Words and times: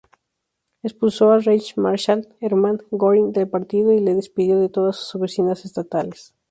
Expulsó 0.81 1.27
al"Reichsmarschall" 1.31 2.27
Hermann 2.39 2.79
Göring 2.89 3.33
del 3.33 3.47
partido 3.47 3.93
y 3.93 3.99
le 3.99 4.15
despidió 4.15 4.57
de 4.59 4.67
todas 4.67 4.95
sus 4.95 5.13
oficinas 5.21 5.63
estatales. 5.63 6.33